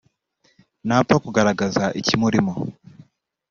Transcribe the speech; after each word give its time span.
ntapfa 0.87 1.15
kugaragaza 1.23 1.83
ikimurimo 1.99 2.53